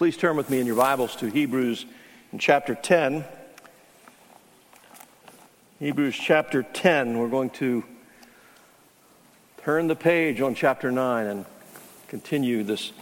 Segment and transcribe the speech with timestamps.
[0.00, 1.84] Please turn with me in your Bibles to Hebrews
[2.32, 3.22] in chapter 10.
[5.78, 7.18] Hebrews chapter 10.
[7.18, 7.84] We're going to
[9.62, 11.44] turn the page on chapter 9 and
[12.08, 12.92] continue this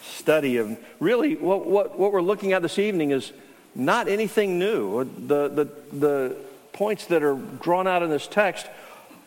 [0.00, 3.30] study of really what, what, what we're looking at this evening is
[3.74, 5.04] not anything new.
[5.04, 6.36] The, the, the
[6.72, 8.66] points that are drawn out in this text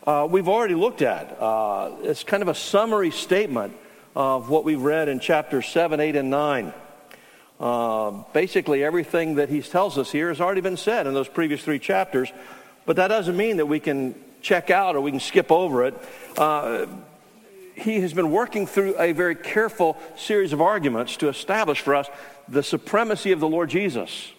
[0.08, 1.40] uh, we've already looked at.
[1.40, 3.76] Uh, it's kind of a summary statement
[4.16, 6.72] of what we've read in chapters 7, 8, and 9.
[7.62, 11.62] Uh, basically, everything that he tells us here has already been said in those previous
[11.62, 12.32] three chapters,
[12.86, 15.94] but that doesn't mean that we can check out or we can skip over it.
[16.36, 16.86] Uh,
[17.76, 22.08] he has been working through a very careful series of arguments to establish for us
[22.48, 24.32] the supremacy of the Lord Jesus.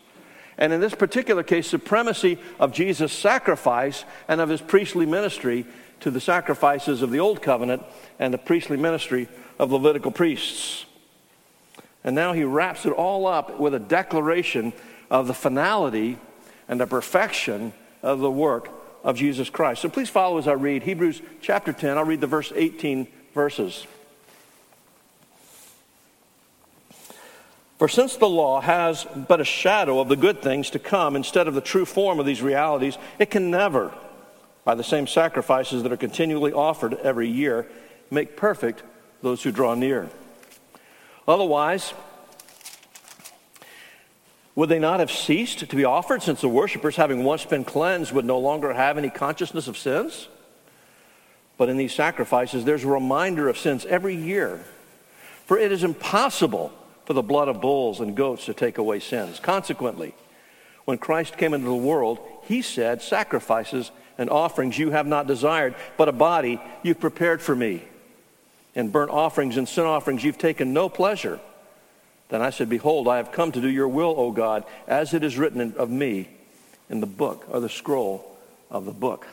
[0.58, 5.66] And in this particular case, supremacy of Jesus' sacrifice and of his priestly ministry
[6.02, 7.84] to the sacrifices of the Old Covenant
[8.20, 10.86] and the priestly ministry of Levitical priests.
[12.04, 14.74] And now he wraps it all up with a declaration
[15.10, 16.18] of the finality
[16.68, 18.70] and the perfection of the work
[19.04, 19.82] of Jesus Christ.
[19.82, 21.98] So please follow as I read Hebrews chapter 10.
[21.98, 23.86] I'll read the verse 18 verses.
[27.78, 31.48] For since the law has but a shadow of the good things to come instead
[31.48, 33.94] of the true form of these realities, it can never,
[34.64, 37.68] by the same sacrifices that are continually offered every year,
[38.10, 38.84] make perfect
[39.22, 40.10] those who draw near.
[41.28, 41.94] Otherwise,
[44.56, 48.12] would they not have ceased to be offered since the worshippers, having once been cleansed,
[48.12, 50.28] would no longer have any consciousness of sins?
[51.58, 54.64] But in these sacrifices, there's a reminder of sins every year.
[55.46, 56.72] For it is impossible
[57.06, 59.40] for the blood of bulls and goats to take away sins.
[59.40, 60.14] Consequently,
[60.86, 65.76] when Christ came into the world, he said, Sacrifices and offerings you have not desired,
[65.98, 67.84] but a body you've prepared for me
[68.76, 71.40] and burnt offerings and sin offerings you've taken no pleasure.
[72.30, 75.24] Then I said, Behold, I have come to do your will, O God, as it
[75.24, 76.30] is written of me
[76.90, 78.38] in the book, or the scroll
[78.72, 79.28] of the book.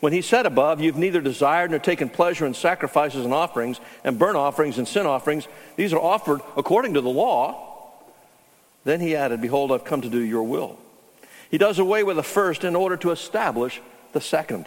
[0.00, 4.18] When he said above, You've neither desired nor taken pleasure in sacrifices and offerings, and
[4.18, 5.46] burnt offerings and sin offerings,
[5.76, 7.66] these are offered according to the law.
[8.84, 10.78] Then he added, Behold, I've come to do your will.
[11.50, 13.80] He does away with the first in order to establish
[14.12, 14.66] the second.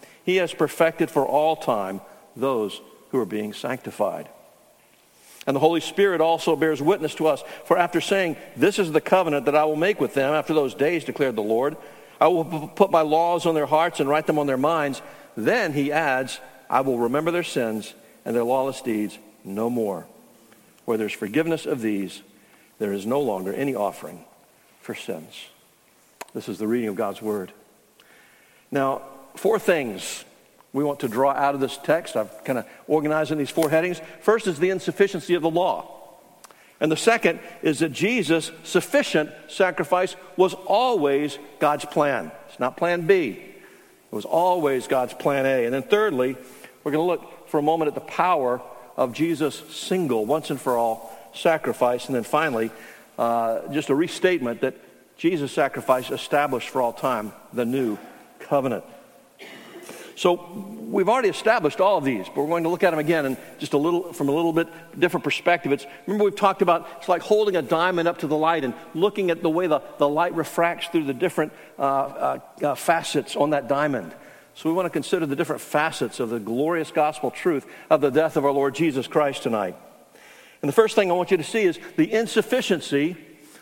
[0.23, 2.01] he has perfected for all time
[2.35, 4.29] those who are being sanctified.
[5.47, 7.43] And the Holy Spirit also bears witness to us.
[7.65, 10.75] For after saying, This is the covenant that I will make with them after those
[10.75, 11.77] days, declared the Lord,
[12.19, 15.01] I will put my laws on their hearts and write them on their minds.
[15.35, 16.39] Then he adds,
[16.69, 20.05] I will remember their sins and their lawless deeds no more.
[20.85, 22.21] Where there's forgiveness of these,
[22.77, 24.23] there is no longer any offering
[24.81, 25.47] for sins.
[26.33, 27.51] This is the reading of God's word.
[28.69, 29.01] Now,
[29.35, 30.25] four things
[30.73, 32.15] we want to draw out of this text.
[32.15, 34.01] I've kind of organized in these four headings.
[34.21, 35.97] First is the insufficiency of the law.
[36.79, 42.31] And the second is that Jesus' sufficient sacrifice was always God's plan.
[42.49, 43.29] It's not plan B.
[43.31, 45.65] It was always God's plan A.
[45.65, 46.35] And then thirdly,
[46.83, 48.61] we're going to look for a moment at the power
[48.97, 52.07] of Jesus' single, once and for all sacrifice.
[52.07, 52.71] And then finally,
[53.19, 54.75] uh, just a restatement that
[55.17, 57.97] Jesus' sacrifice established for all time the new
[58.39, 58.83] covenant.
[60.15, 60.35] So
[60.91, 63.37] we've already established all of these, but we're going to look at them again and
[63.59, 64.67] just a little from a little bit
[64.99, 65.71] different perspective.
[65.71, 68.73] It's remember we've talked about it's like holding a diamond up to the light and
[68.93, 73.35] looking at the way the, the light refracts through the different uh, uh, uh, facets
[73.35, 74.13] on that diamond.
[74.53, 78.09] So we want to consider the different facets of the glorious gospel truth of the
[78.09, 79.75] death of our Lord Jesus Christ tonight.
[80.61, 83.15] And the first thing I want you to see is the insufficiency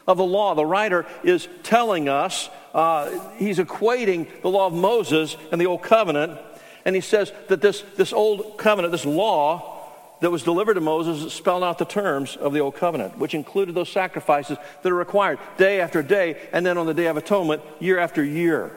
[0.08, 0.56] of the law.
[0.56, 5.82] The writer is telling us, uh, he's equating the law of Moses and the Old
[5.82, 6.40] Covenant
[6.86, 9.76] and he says that this, this old covenant, this law
[10.22, 13.76] that was delivered to Moses, spelled out the terms of the old covenant, which included
[13.76, 17.62] those sacrifices that are required day after day, and then on the Day of Atonement,
[17.80, 18.72] year after year.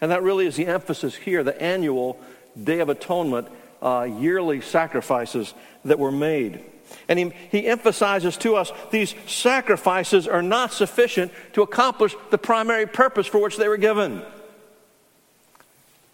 [0.00, 2.20] And that really is the emphasis here the annual
[2.62, 3.48] Day of Atonement,
[3.82, 5.54] uh, yearly sacrifices
[5.84, 6.64] that were made.
[7.08, 12.86] And he, he emphasizes to us these sacrifices are not sufficient to accomplish the primary
[12.86, 14.22] purpose for which they were given.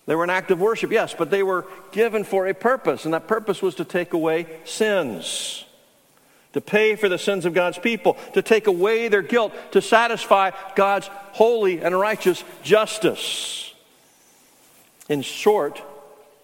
[0.07, 3.15] They were an act of worship, yes, but they were given for a purpose, and
[3.15, 5.65] that purpose was to take away sins.
[6.55, 10.53] to pay for the sins of God's people, to take away their guilt, to satisfy
[10.77, 13.75] God's holy and righteous justice.
[15.09, 15.83] In short,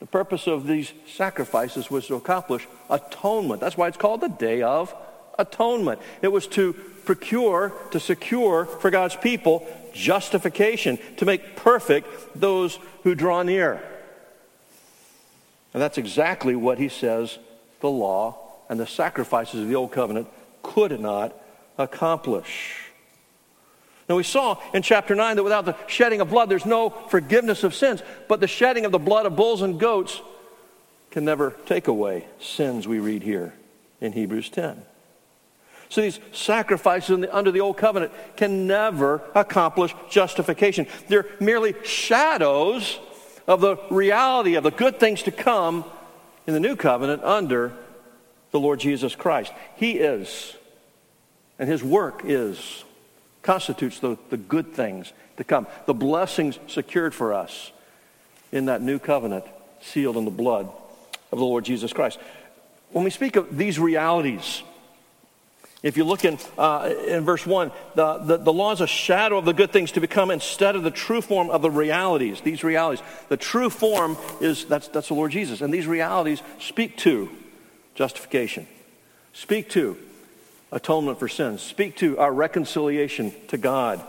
[0.01, 3.61] the purpose of these sacrifices was to accomplish atonement.
[3.61, 4.95] That's why it's called the Day of
[5.39, 6.01] Atonement.
[6.23, 6.73] It was to
[7.05, 13.83] procure, to secure for God's people justification, to make perfect those who draw near.
[15.75, 17.39] And that's exactly what he says
[17.81, 18.39] the law
[18.69, 20.29] and the sacrifices of the Old Covenant
[20.63, 21.35] could not
[21.79, 22.90] accomplish.
[24.11, 27.63] Now, we saw in chapter 9 that without the shedding of blood, there's no forgiveness
[27.63, 28.03] of sins.
[28.27, 30.21] But the shedding of the blood of bulls and goats
[31.13, 33.55] can never take away sins, we read here
[34.01, 34.83] in Hebrews 10.
[35.91, 40.89] So these sacrifices the, under the old covenant can never accomplish justification.
[41.07, 42.99] They're merely shadows
[43.47, 45.85] of the reality of the good things to come
[46.49, 47.75] in the new covenant under
[48.51, 49.53] the Lord Jesus Christ.
[49.77, 50.57] He is,
[51.61, 52.83] and his work is,
[53.43, 57.73] constitutes the, the good things to come, the blessings secured for us
[58.53, 59.45] in that new covenant
[59.81, 60.71] sealed in the blood
[61.33, 62.19] of the Lord Jesus Christ.
[62.91, 64.63] When we speak of these realities,
[65.83, 69.39] if you look in, uh, in verse 1, the, the, the law is a shadow
[69.39, 72.63] of the good things to become instead of the true form of the realities, these
[72.63, 73.03] realities.
[73.29, 75.63] The true form is, that's, that's the Lord Jesus.
[75.63, 77.31] And these realities speak to
[77.95, 78.67] justification,
[79.33, 79.97] speak to
[80.73, 84.01] atonement for sins, speak to our reconciliation to God,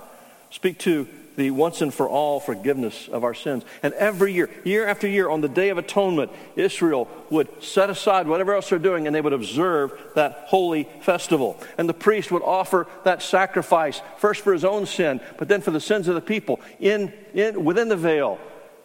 [0.50, 3.64] speak to the once and for all forgiveness of our sins.
[3.82, 8.28] And every year, year after year, on the Day of Atonement, Israel would set aside
[8.28, 11.60] whatever else they're doing and they would observe that holy festival.
[11.78, 15.72] And the priest would offer that sacrifice, first for his own sin, but then for
[15.72, 18.40] the sins of the people, in, in, within the veil,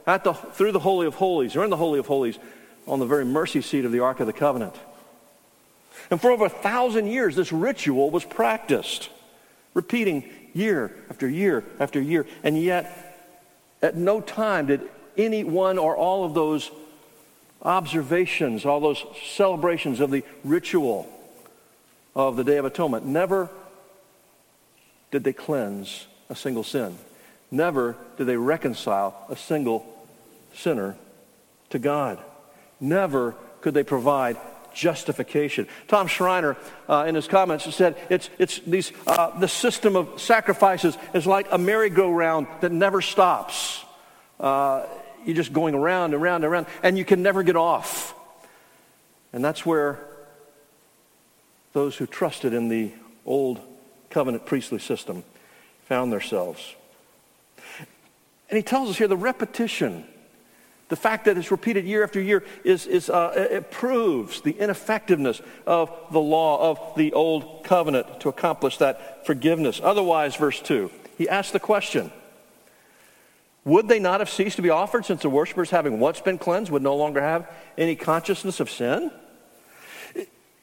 [0.06, 2.38] at the, through the Holy of Holies, or in the Holy of Holies,
[2.86, 4.74] on the very mercy seat of the Ark of the Covenant.
[6.10, 9.10] And for over a thousand years, this ritual was practiced,
[9.74, 12.26] repeating year after year after year.
[12.42, 13.16] And yet,
[13.82, 14.82] at no time did
[15.16, 16.70] any one or all of those
[17.62, 19.04] observations, all those
[19.34, 21.10] celebrations of the ritual
[22.14, 23.50] of the Day of Atonement, never
[25.10, 26.96] did they cleanse a single sin.
[27.50, 29.86] Never did they reconcile a single
[30.54, 30.96] sinner
[31.70, 32.18] to God.
[32.80, 34.36] Never could they provide
[34.76, 35.66] justification.
[35.88, 36.56] Tom Schreiner,
[36.88, 41.48] uh, in his comments, said it's, it's these, uh, the system of sacrifices is like
[41.50, 43.82] a merry-go-round that never stops.
[44.38, 44.86] Uh,
[45.24, 48.14] you're just going around and around and around, and you can never get off.
[49.32, 49.98] And that's where
[51.72, 52.92] those who trusted in the
[53.24, 53.60] old
[54.10, 55.24] covenant priestly system
[55.86, 56.74] found themselves.
[58.48, 60.06] And he tells us here the repetition
[60.88, 65.42] the fact that it's repeated year after year is, is uh, it proves the ineffectiveness
[65.66, 69.80] of the law of the old covenant to accomplish that forgiveness.
[69.82, 72.12] Otherwise, verse 2, he asks the question
[73.64, 76.70] Would they not have ceased to be offered since the worshippers, having once been cleansed,
[76.70, 79.10] would no longer have any consciousness of sin?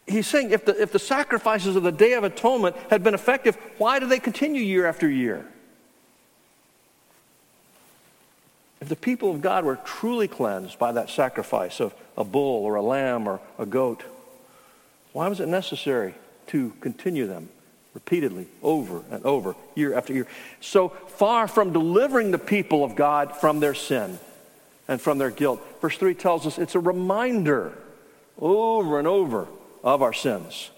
[0.06, 3.58] He's saying if the, if the sacrifices of the Day of Atonement had been effective,
[3.78, 5.48] why do they continue year after year?
[8.84, 12.76] If the people of God were truly cleansed by that sacrifice of a bull or
[12.76, 14.04] a lamb or a goat,
[15.14, 16.16] why was it necessary
[16.48, 17.48] to continue them
[17.94, 20.28] repeatedly over and over, year after year?
[20.60, 24.20] So far from delivering the people of God from their sin
[24.90, 25.66] and from their guilt.
[25.80, 27.72] Verse 3 tells us it's a reminder
[28.38, 29.48] over and over
[29.82, 30.72] of our sins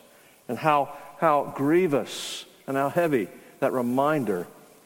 [0.47, 3.29] and how, how grievous and how heavy
[3.61, 4.45] that reminder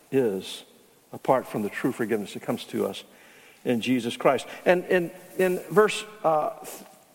[0.10, 0.64] is
[1.12, 3.04] apart from the true forgiveness that comes to us
[3.66, 4.48] in Jesus Christ.
[4.66, 6.52] And in, in verse uh,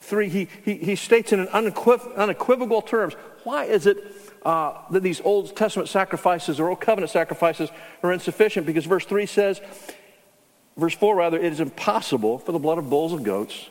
[0.00, 3.98] 3, he, he, he, states in an unequiv- unequivocal terms why is it
[4.44, 7.70] uh, that these Old Testament sacrifices or Old Covenant sacrifices
[8.02, 8.66] are insufficient?
[8.66, 9.60] Because verse 3 says,
[10.76, 13.68] verse 4 rather, it is impossible for the blood of bulls and goats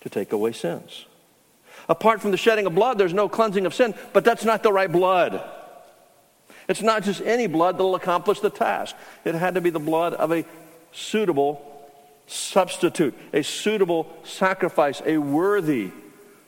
[0.00, 1.06] to take away sins.
[1.88, 4.72] Apart from the shedding of blood, there's no cleansing of sin, but that's not the
[4.72, 5.42] right blood.
[6.68, 8.94] It's not just any blood that'll accomplish the task.
[9.24, 10.44] It had to be the blood of a
[10.92, 11.71] suitable
[12.26, 15.90] substitute, a suitable sacrifice, a worthy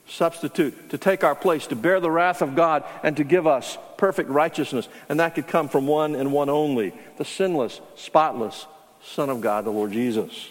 [0.07, 3.79] substitute to take our place, to bear the wrath of God, and to give us
[3.97, 4.89] perfect righteousness.
[5.09, 8.67] And that could come from one and one only the sinless, spotless
[9.03, 10.49] Son of God, the Lord Jesus.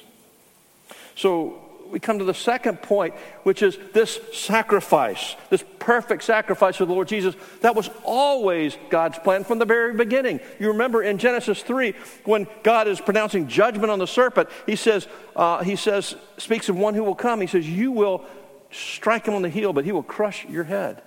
[1.15, 1.59] So
[1.89, 3.13] we come to the second point,
[3.43, 7.35] which is this sacrifice, this perfect sacrifice of the Lord Jesus.
[7.61, 10.39] That was always God's plan from the very beginning.
[10.59, 11.93] You remember in Genesis 3,
[12.25, 16.75] when God is pronouncing judgment on the serpent, he says, uh, he says, speaks of
[16.75, 17.41] one who will come.
[17.41, 18.25] He says, You will
[18.71, 21.01] strike him on the heel, but he will crush your head.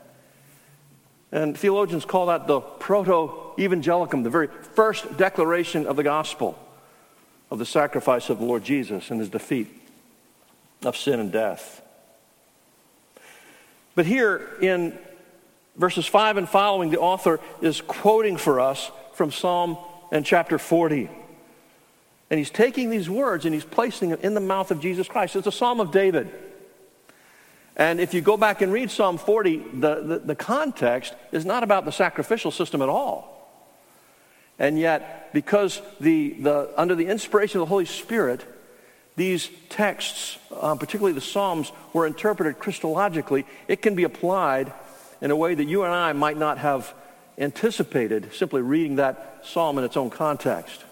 [1.33, 6.57] And theologians call that the protoevangelium, the very first declaration of the gospel
[7.51, 9.86] of the sacrifice of the Lord Jesus and his defeat
[10.85, 11.83] of sin and death.
[13.95, 14.97] But here in
[15.77, 19.79] verses 5 and following, the author is quoting for us from Psalm
[20.13, 21.09] and chapter 40.
[22.31, 25.37] And he's taking these words and he's placing them in the mouth of Jesus Christ.
[25.37, 26.31] It's a psalm of David.
[27.77, 31.63] And if you go back and read Psalm 40, the, the, the, context is not
[31.63, 33.33] about the sacrificial system at all.
[34.59, 38.45] And yet, because the, the, under the inspiration of the Holy Spirit,
[39.17, 44.73] these texts, uh, particularly the Psalms, were interpreted Christologically, it can be applied
[45.21, 46.93] in a way that you and I might not have
[47.39, 50.85] anticipated simply reading that psalm in its own context.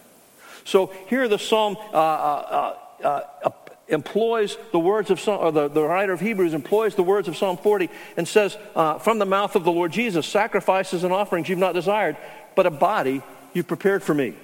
[0.64, 3.50] So here the psalm uh, uh, uh, uh
[3.88, 7.36] employs the words of Psalm, or the, the writer of Hebrews employs the words of
[7.36, 11.50] Psalm 40 and says, uh, From the mouth of the Lord Jesus, sacrifices and offerings
[11.50, 12.16] you've not desired,
[12.56, 14.34] but a body you've prepared for me.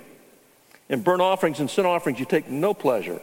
[0.91, 3.21] In burnt offerings and sin offerings you take no pleasure.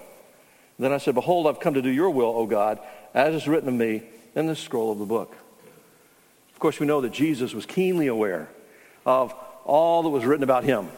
[0.79, 2.79] Then I said, Behold, I've come to do your will, O God,
[3.13, 4.03] as is written of me
[4.35, 5.35] in the scroll of the book.
[6.53, 8.49] Of course, we know that Jesus was keenly aware
[9.05, 9.33] of
[9.65, 10.89] all that was written about him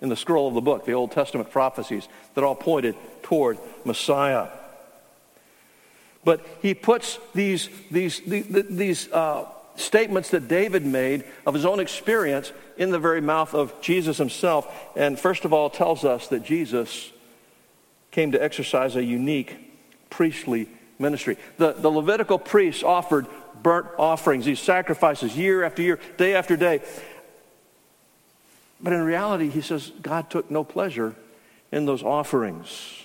[0.00, 4.48] in the scroll of the book, the Old Testament prophecies that all pointed toward Messiah.
[6.24, 12.52] But he puts these, these, these, uh, statements that David made of his own experience
[12.76, 14.66] in the very mouth of Jesus himself.
[14.96, 17.12] And first of all, tells us that Jesus
[18.16, 19.58] came to exercise a unique
[20.08, 21.36] priestly ministry.
[21.58, 23.26] The, the Levitical priests offered
[23.62, 26.80] burnt offerings, these sacrifices, year after year, day after day.
[28.80, 31.14] But in reality, he says God took no pleasure
[31.70, 33.04] in those offerings.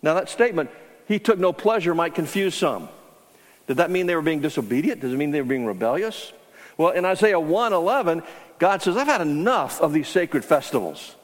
[0.00, 0.70] Now, that statement,
[1.06, 2.88] he took no pleasure, might confuse some.
[3.66, 5.02] Did that mean they were being disobedient?
[5.02, 6.32] Does it mean they were being rebellious?
[6.78, 8.24] Well, in Isaiah 1:11,
[8.58, 11.16] God says, I've had enough of these sacred festivals.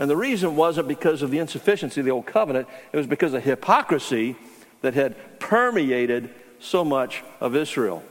[0.00, 3.34] And the reason wasn't because of the insufficiency of the old covenant, it was because
[3.34, 4.34] of hypocrisy
[4.80, 8.02] that had permeated so much of Israel.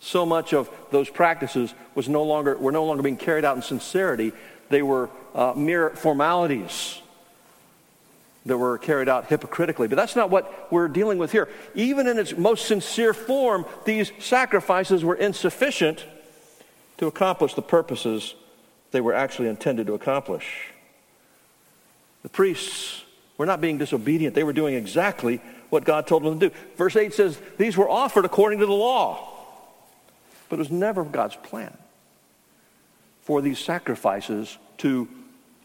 [0.00, 3.62] So much of those practices was no longer, were no longer being carried out in
[3.62, 4.32] sincerity.
[4.70, 7.00] They were uh, mere formalities
[8.44, 9.86] that were carried out hypocritically.
[9.86, 11.48] But that's not what we're dealing with here.
[11.76, 16.04] Even in its most sincere form, these sacrifices were insufficient
[16.98, 18.34] to accomplish the purposes
[18.90, 20.72] they were actually intended to accomplish.
[22.22, 23.02] The priests
[23.38, 26.54] were not being disobedient, they were doing exactly what God told them to do.
[26.76, 29.28] Verse 8 says, These were offered according to the law.
[30.48, 31.76] But it was never God's plan
[33.22, 35.08] for these sacrifices to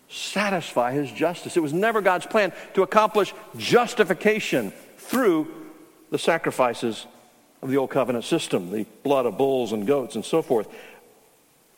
[0.07, 1.57] satisfy his justice.
[1.57, 5.47] It was never God's plan to accomplish justification through
[6.11, 7.07] the sacrifices
[7.61, 10.67] of the old covenant system, the blood of bulls and goats and so forth.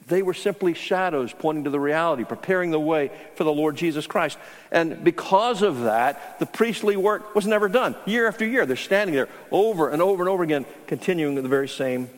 [0.08, 4.08] They were simply shadows pointing to the reality, preparing the way for the Lord Jesus
[4.08, 4.38] Christ.
[4.72, 7.96] And because of that, the priestly work was never done.
[8.06, 11.68] Year after year, they're standing there over and over and over again, continuing the very
[11.68, 12.10] same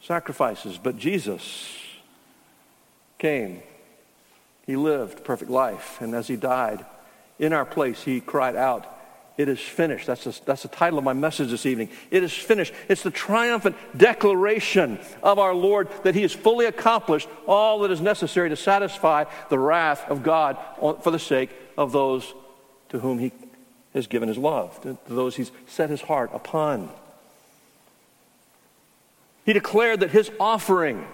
[0.00, 0.78] sacrifices.
[0.82, 1.78] But Jesus
[3.18, 3.62] came.
[4.66, 6.00] He lived perfect life.
[6.00, 6.84] And as he died
[7.38, 8.95] in our place, he cried out,
[9.36, 10.06] it is finished.
[10.06, 11.90] That's, the, that's the title of my message this evening.
[12.10, 12.72] It is finished.
[12.88, 18.00] It's the triumphant declaration of our Lord that He has fully accomplished all that is
[18.00, 22.32] necessary to satisfy the wrath of God for the sake of those
[22.88, 23.32] to whom He
[23.92, 26.88] has given His love, to those He's set His heart upon.
[29.44, 31.06] He declared that His offering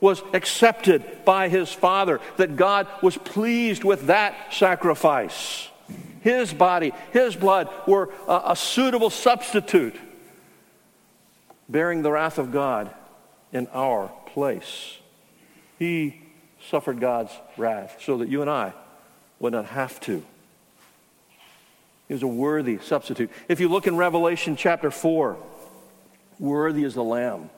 [0.00, 5.70] was accepted by His Father, that God was pleased with that sacrifice
[6.20, 9.96] his body, his blood were a, a suitable substitute,
[11.68, 12.94] bearing the wrath of God
[13.52, 14.98] in our place.
[15.78, 16.20] He
[16.68, 18.72] suffered God's wrath so that you and I
[19.38, 20.24] would not have to.
[22.06, 23.30] He was a worthy substitute.
[23.48, 25.36] If you look in Revelation chapter 4,
[26.38, 27.50] worthy is the Lamb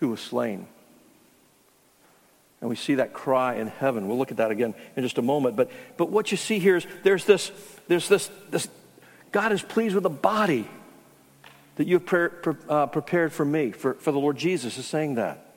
[0.00, 0.66] who was slain.
[2.64, 4.08] And we see that cry in heaven.
[4.08, 5.54] We'll look at that again in just a moment.
[5.54, 7.52] But, but what you see here is there's this,
[7.88, 8.68] there's this, this
[9.32, 10.66] God is pleased with the body
[11.76, 14.86] that you have pre- pre- uh, prepared for me, for, for the Lord Jesus is
[14.86, 15.54] saying that.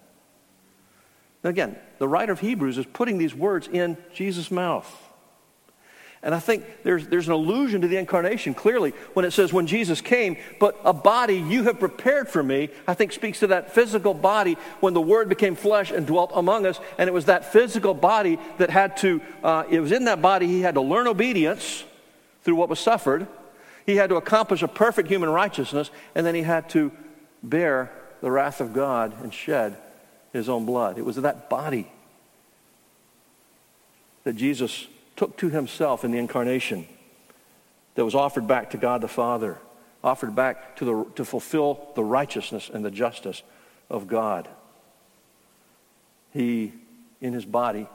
[1.45, 4.93] Now again, the writer of Hebrews is putting these words in Jesus' mouth.
[6.23, 9.67] And I think there's, there's an allusion to the incarnation clearly when it says, when
[9.67, 13.73] Jesus came, but a body you have prepared for me, I think speaks to that
[13.73, 16.79] physical body when the Word became flesh and dwelt among us.
[16.97, 20.47] And it was that physical body that had to, uh, it was in that body
[20.47, 21.83] he had to learn obedience
[22.43, 23.27] through what was suffered.
[23.85, 26.91] He had to accomplish a perfect human righteousness, and then he had to
[27.43, 29.77] bear the wrath of God and shed
[30.33, 30.97] his own blood.
[30.97, 31.89] It was that body
[34.23, 36.87] that Jesus took to himself in the incarnation
[37.95, 39.57] that was offered back to God the Father,
[40.03, 43.41] offered back to, the, to fulfill the righteousness and the justice
[43.89, 44.47] of God.
[46.31, 46.71] He,
[47.19, 47.87] in his body,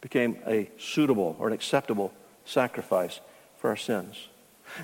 [0.00, 2.12] became a suitable or an acceptable
[2.44, 3.20] sacrifice
[3.56, 4.28] for our sins.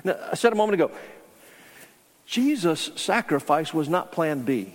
[0.03, 0.91] Now, I said a moment ago,
[2.25, 4.73] Jesus' sacrifice was not plan B.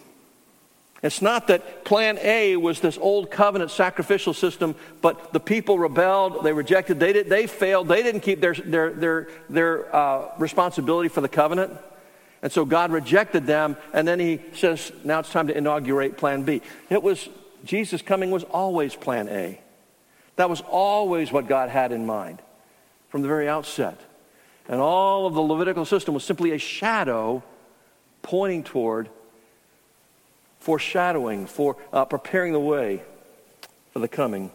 [1.02, 6.45] It's not that plan A was this old covenant sacrificial system, but the people rebelled,
[6.45, 11.09] they rejected, they, did, they failed, they didn't keep their, their, their, their uh, responsibility
[11.09, 11.73] for the covenant.
[12.42, 16.42] And so God rejected them, and then he says, now it's time to inaugurate plan
[16.42, 16.61] B.
[16.90, 17.28] It was,
[17.64, 19.61] Jesus coming was always plan A.
[20.37, 22.40] That was always what God had in mind
[23.09, 23.99] from the very outset.
[24.69, 27.42] And all of the Levitical system was simply a shadow
[28.23, 29.09] pointing toward,
[30.61, 33.02] foreshadowing, for uh, preparing the way
[33.93, 34.52] for the coming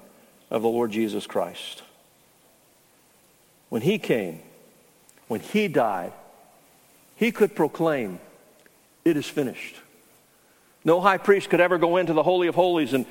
[0.50, 1.82] of the Lord Jesus Christ.
[3.70, 4.40] When he came,
[5.28, 6.14] when he died,
[7.16, 8.20] he could proclaim,
[9.04, 9.76] It is finished.
[10.84, 13.08] No high priest could ever go into the Holy of Holies and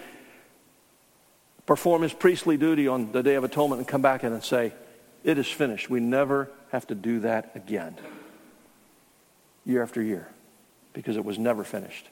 [1.67, 4.73] perform his priestly duty on the Day of Atonement and come back in and say,
[5.25, 5.91] It is finished.
[5.91, 7.97] We never have to do that again.
[9.67, 10.29] Year after year.
[10.93, 12.09] Because it was never finished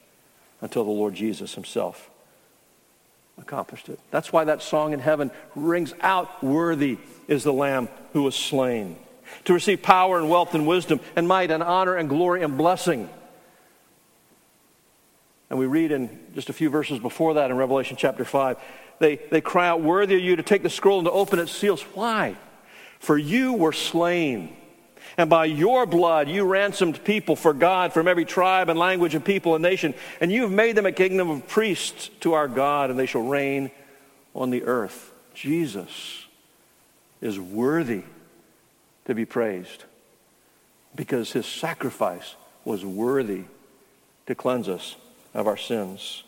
[0.63, 2.09] until the Lord Jesus himself
[3.37, 3.99] accomplished it.
[4.11, 8.95] That's why that song in heaven rings out Worthy is the Lamb who was slain.
[9.45, 13.09] To receive power and wealth and wisdom and might and honor and glory and blessing.
[15.49, 18.57] And we read in just a few verses before that in Revelation chapter 5,
[18.99, 21.51] they, they cry out, Worthy are you to take the scroll and to open its
[21.51, 21.81] seals.
[21.93, 22.37] Why?
[22.99, 24.55] For you were slain.
[25.17, 29.23] And by your blood, you ransomed people for God from every tribe and language and
[29.23, 29.93] people and nation.
[30.19, 33.21] And you have made them a kingdom of priests to our God, and they shall
[33.21, 33.71] reign
[34.33, 35.11] on the earth.
[35.33, 36.25] Jesus
[37.21, 38.03] is worthy
[39.05, 39.85] to be praised
[40.95, 43.43] because his sacrifice was worthy
[44.27, 44.95] to cleanse us
[45.33, 46.23] of our sins.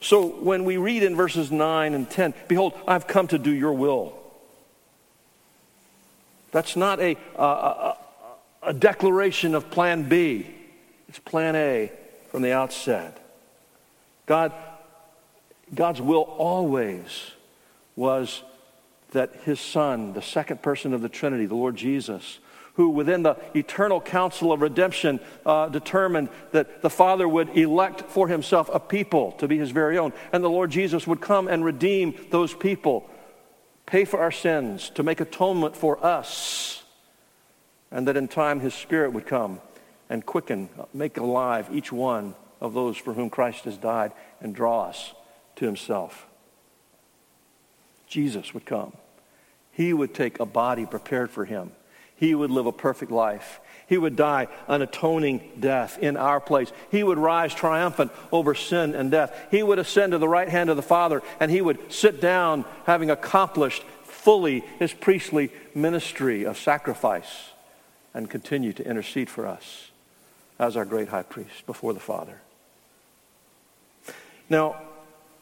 [0.00, 3.72] So when we read in verses 9 and 10, Behold, I've come to do your
[3.72, 4.14] will.
[6.52, 7.96] That's not a, a,
[8.64, 10.46] a declaration of plan B.
[11.08, 11.92] It's plan A
[12.30, 13.20] from the outset.
[14.26, 14.52] God,
[15.74, 17.32] God's will always
[17.96, 18.42] was
[19.12, 22.38] that his son, the second person of the Trinity, the Lord Jesus,
[22.74, 28.26] who within the eternal counsel of redemption uh, determined that the Father would elect for
[28.26, 31.64] himself a people to be his very own, and the Lord Jesus would come and
[31.64, 33.08] redeem those people
[33.86, 36.83] pay for our sins, to make atonement for us,
[37.94, 39.60] and that in time his Spirit would come
[40.10, 44.88] and quicken, make alive each one of those for whom Christ has died and draw
[44.88, 45.14] us
[45.56, 46.26] to himself.
[48.08, 48.92] Jesus would come.
[49.70, 51.70] He would take a body prepared for him.
[52.16, 53.60] He would live a perfect life.
[53.86, 56.72] He would die an atoning death in our place.
[56.90, 59.48] He would rise triumphant over sin and death.
[59.52, 62.64] He would ascend to the right hand of the Father, and he would sit down
[62.86, 67.50] having accomplished fully his priestly ministry of sacrifice
[68.14, 69.90] and continue to intercede for us
[70.58, 72.40] as our great high priest before the Father.
[74.48, 74.80] Now,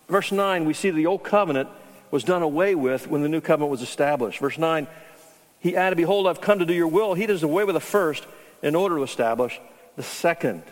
[0.09, 1.69] verse 9, we see the old covenant
[2.11, 4.39] was done away with when the new covenant was established.
[4.39, 4.87] Verse 9,
[5.61, 7.15] he added, Behold, I've come to do your will.
[7.15, 8.27] He does away with the first
[8.63, 9.61] in order to establish
[9.97, 10.63] the second.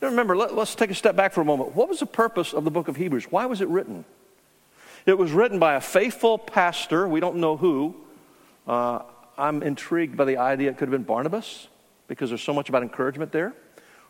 [0.00, 1.74] Now remember, let, us take a step back for a moment.
[1.74, 3.30] What was the purpose of the book of Hebrews?
[3.30, 4.04] Why was it written?
[5.06, 7.08] It was written by a faithful pastor.
[7.08, 7.96] We don't know who.
[8.66, 9.00] Uh,
[9.38, 11.68] I'm intrigued by the idea it could have been Barnabas
[12.08, 13.54] because there's so much about encouragement there.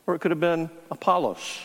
[0.07, 1.61] Or it could have been Apollos,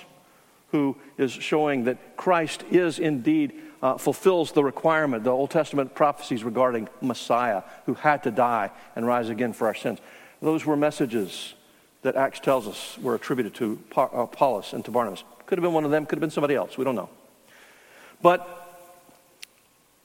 [0.71, 6.43] who is showing that Christ is indeed uh, fulfills the requirement, the Old Testament prophecies
[6.43, 9.99] regarding Messiah who had to die and rise again for our sins.
[10.41, 11.53] Those were messages
[12.01, 15.23] that Acts tells us were attributed to Apollos and to Barnabas.
[15.45, 16.77] Could have been one of them, could have been somebody else.
[16.77, 17.09] We don't know.
[18.21, 18.47] But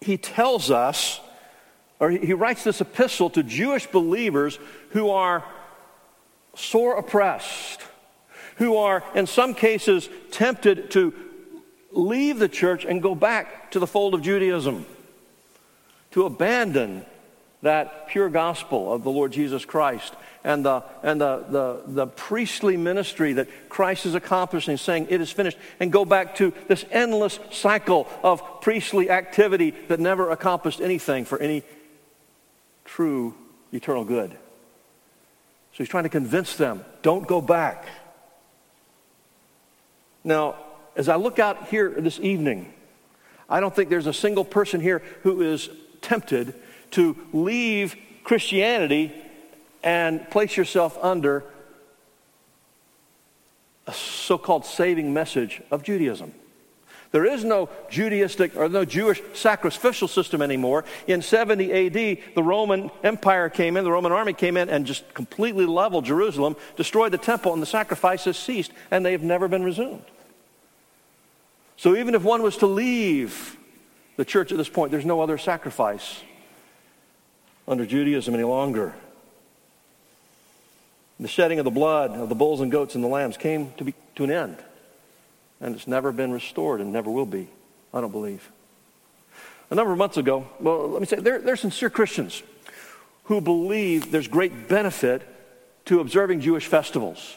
[0.00, 1.20] he tells us,
[2.00, 4.58] or he writes this epistle to Jewish believers
[4.90, 5.44] who are
[6.54, 7.82] sore oppressed,
[8.56, 11.12] who are, in some cases, tempted to
[11.92, 14.86] leave the church and go back to the fold of Judaism,
[16.12, 17.04] to abandon
[17.62, 22.76] that pure gospel of the Lord Jesus Christ and the, and the, the, the priestly
[22.76, 27.40] ministry that Christ is accomplishing, saying it is finished, and go back to this endless
[27.50, 31.64] cycle of priestly activity that never accomplished anything for any
[32.88, 33.34] true
[33.72, 34.30] eternal good.
[34.30, 37.86] So he's trying to convince them don't go back.
[40.24, 40.56] Now,
[40.96, 42.72] as I look out here this evening,
[43.48, 45.70] I don't think there's a single person here who is
[46.00, 46.54] tempted
[46.92, 49.12] to leave Christianity
[49.82, 51.44] and place yourself under
[53.86, 56.32] a so called saving message of Judaism.
[57.10, 60.84] There is no Judaistic or no Jewish sacrificial system anymore.
[61.06, 65.14] In 70 AD, the Roman Empire came in, the Roman army came in and just
[65.14, 69.62] completely leveled Jerusalem, destroyed the temple, and the sacrifices ceased, and they have never been
[69.62, 70.04] resumed.
[71.78, 73.56] So even if one was to leave
[74.16, 76.20] the church at this point, there's no other sacrifice
[77.66, 78.94] under Judaism any longer.
[81.20, 83.84] The shedding of the blood of the bulls and goats and the lambs came to,
[83.84, 84.56] be, to an end.
[85.60, 87.48] And it's never been restored and never will be,
[87.92, 88.50] I don't believe.
[89.70, 92.42] A number of months ago, well, let me say, there, there are sincere Christians
[93.24, 95.22] who believe there's great benefit
[95.86, 97.36] to observing Jewish festivals.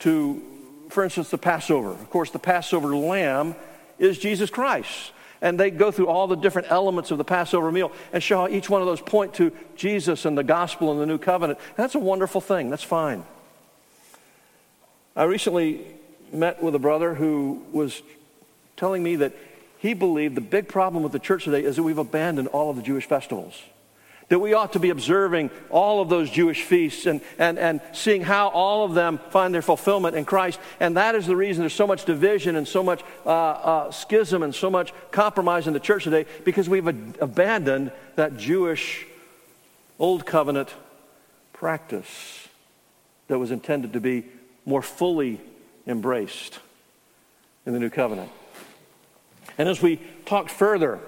[0.00, 0.42] To,
[0.88, 1.90] for instance, the Passover.
[1.90, 3.54] Of course, the Passover lamb
[3.98, 5.12] is Jesus Christ.
[5.40, 8.48] And they go through all the different elements of the Passover meal and show how
[8.48, 11.58] each one of those point to Jesus and the gospel and the new covenant.
[11.68, 12.70] And that's a wonderful thing.
[12.70, 13.24] That's fine.
[15.14, 15.84] I recently
[16.32, 18.02] met with a brother who was
[18.76, 19.32] telling me that
[19.78, 22.76] he believed the big problem with the church today is that we've abandoned all of
[22.76, 23.60] the Jewish festivals.
[24.28, 28.22] That we ought to be observing all of those Jewish feasts and, and, and seeing
[28.22, 30.58] how all of them find their fulfillment in Christ.
[30.80, 34.42] And that is the reason there's so much division and so much uh, uh, schism
[34.42, 39.04] and so much compromise in the church today because we've ad- abandoned that Jewish
[39.98, 40.72] Old Covenant
[41.52, 42.48] practice
[43.28, 44.24] that was intended to be
[44.64, 45.40] more fully
[45.86, 46.60] embraced
[47.66, 48.30] in the new covenant.
[49.58, 51.00] And as we talked further,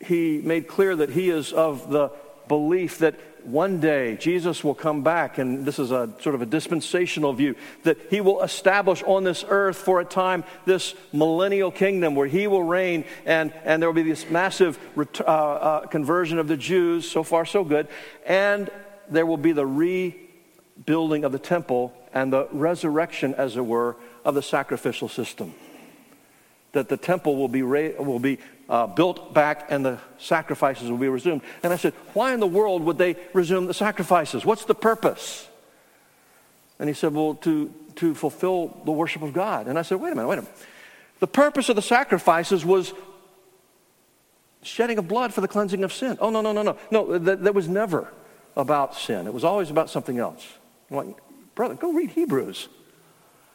[0.00, 2.10] he made clear that he is of the
[2.48, 6.46] belief that one day Jesus will come back, and this is a sort of a
[6.46, 7.54] dispensational view,
[7.84, 12.46] that he will establish on this earth for a time this millennial kingdom where he
[12.46, 16.56] will reign, and, and there will be this massive ret- uh, uh, conversion of the
[16.56, 17.10] Jews.
[17.10, 17.88] So far, so good.
[18.26, 18.70] And
[19.08, 24.34] there will be the rebuilding of the temple and the resurrection, as it were, of
[24.34, 25.54] the sacrificial system.
[26.72, 30.98] That the temple will be, ra- will be uh, built back and the sacrifices will
[30.98, 31.42] be resumed.
[31.62, 34.44] And I said, Why in the world would they resume the sacrifices?
[34.44, 35.48] What's the purpose?
[36.78, 39.66] And he said, Well, to, to fulfill the worship of God.
[39.66, 40.56] And I said, Wait a minute, wait a minute.
[41.18, 42.94] The purpose of the sacrifices was
[44.62, 46.16] shedding of blood for the cleansing of sin.
[46.20, 46.76] Oh, no, no, no, no.
[46.90, 48.12] No, that, that was never
[48.56, 50.46] about sin, it was always about something else.
[51.54, 52.68] Brother, go read Hebrews.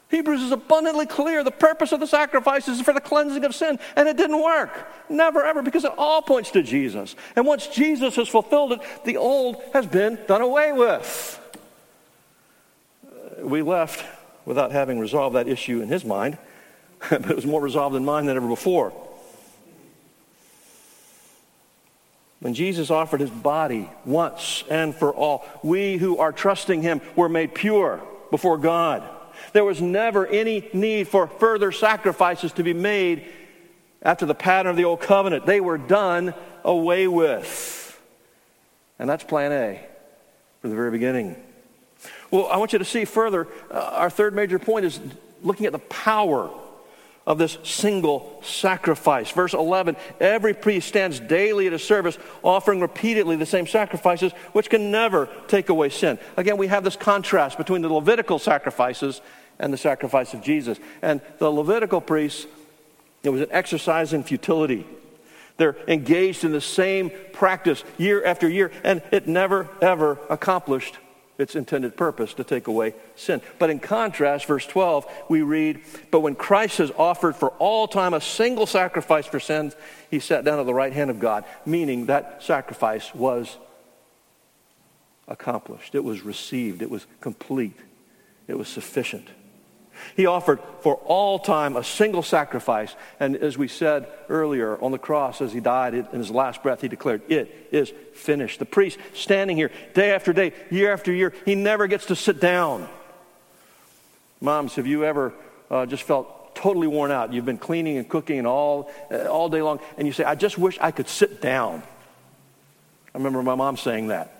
[0.09, 1.43] Hebrews is abundantly clear.
[1.43, 4.87] The purpose of the sacrifices is for the cleansing of sin, and it didn't work.
[5.09, 7.15] Never, ever, because it all points to Jesus.
[7.35, 11.41] And once Jesus has fulfilled it, the old has been done away with.
[13.05, 14.05] Uh, we left
[14.45, 16.37] without having resolved that issue in his mind,
[17.09, 18.93] but it was more resolved in mine than ever before.
[22.39, 27.29] When Jesus offered his body once and for all, we who are trusting him were
[27.29, 29.03] made pure before God.
[29.53, 33.25] There was never any need for further sacrifices to be made
[34.01, 35.45] after the pattern of the old covenant.
[35.45, 38.01] They were done away with.
[38.99, 39.79] And that's plan A
[40.61, 41.35] from the very beginning.
[42.31, 44.99] Well, I want you to see further, uh, our third major point is
[45.41, 46.49] looking at the power
[47.25, 49.31] of this single sacrifice.
[49.31, 54.69] Verse 11 Every priest stands daily at a service, offering repeatedly the same sacrifices, which
[54.69, 56.19] can never take away sin.
[56.37, 59.21] Again, we have this contrast between the Levitical sacrifices
[59.57, 60.79] and the sacrifice of Jesus.
[61.01, 62.45] And the Levitical priests,
[63.23, 64.85] it was an exercise in futility.
[65.57, 70.97] They're engaged in the same practice year after year, and it never, ever accomplished
[71.37, 73.41] its intended purpose to take away sin.
[73.59, 78.13] But in contrast, verse 12, we read, But when Christ has offered for all time
[78.13, 79.75] a single sacrifice for sins,
[80.09, 83.57] he sat down at the right hand of God, meaning that sacrifice was
[85.27, 85.95] accomplished.
[85.95, 86.81] It was received.
[86.81, 87.77] It was complete.
[88.47, 89.27] It was sufficient.
[90.15, 92.95] He offered for all time a single sacrifice.
[93.19, 96.81] And as we said earlier on the cross, as he died in his last breath,
[96.81, 98.59] he declared, It is finished.
[98.59, 102.39] The priest standing here day after day, year after year, he never gets to sit
[102.39, 102.87] down.
[104.41, 105.33] Moms, have you ever
[105.71, 107.33] uh, just felt totally worn out?
[107.33, 110.35] You've been cleaning and cooking and all, uh, all day long, and you say, I
[110.35, 111.83] just wish I could sit down.
[113.13, 114.34] I remember my mom saying that.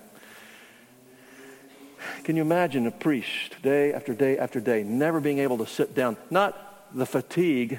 [2.26, 5.94] Can you imagine a priest day after day after day never being able to sit
[5.94, 6.18] down?
[6.32, 7.78] Not the fatigue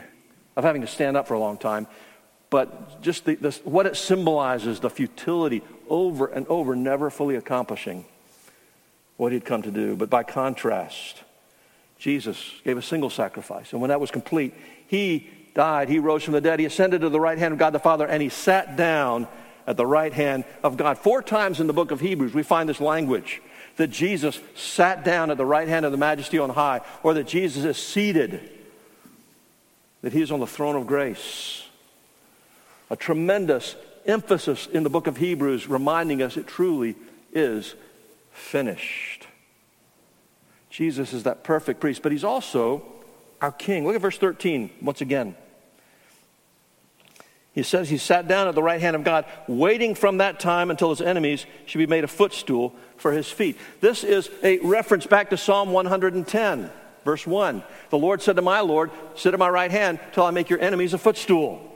[0.55, 1.89] of having to stand up for a long time,
[2.49, 8.05] but just the, the, what it symbolizes the futility over and over, never fully accomplishing
[9.17, 9.97] what he'd come to do.
[9.97, 11.25] But by contrast,
[11.99, 13.73] Jesus gave a single sacrifice.
[13.73, 14.55] And when that was complete,
[14.87, 17.71] he died, he rose from the dead, he ascended to the right hand of God
[17.71, 19.27] the Father, and he sat down
[19.67, 20.99] at the right hand of God.
[20.99, 23.43] Four times in the book of Hebrews, we find this language
[23.77, 27.27] that Jesus sat down at the right hand of the majesty on high, or that
[27.27, 28.51] Jesus is seated,
[30.03, 31.65] that he is on the throne of grace.
[32.91, 36.95] A tremendous emphasis in the book of Hebrews reminding us it truly
[37.33, 37.75] is
[38.33, 39.27] finished.
[40.71, 42.83] Jesus is that perfect priest, but he's also
[43.41, 43.87] our king.
[43.87, 45.35] Look at verse 13 once again.
[47.57, 50.71] He says he sat down at the right hand of God, waiting from that time
[50.71, 53.57] until his enemies should be made a footstool for his feet.
[53.81, 56.71] This is a reference back to Psalm 110,
[57.07, 57.63] verse 1.
[57.89, 60.61] The Lord said to my Lord, Sit at my right hand till I make your
[60.61, 61.75] enemies a footstool.